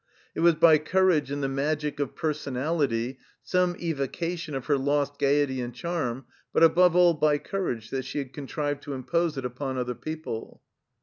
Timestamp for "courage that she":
7.37-8.17